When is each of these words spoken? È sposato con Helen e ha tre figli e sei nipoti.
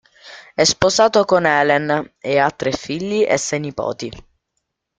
È 0.55 0.63
sposato 0.63 1.25
con 1.25 1.45
Helen 1.45 2.13
e 2.17 2.39
ha 2.39 2.49
tre 2.49 2.71
figli 2.71 3.21
e 3.29 3.37
sei 3.37 3.59
nipoti. 3.59 4.09